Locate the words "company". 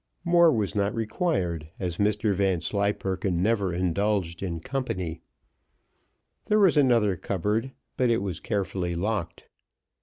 4.59-5.21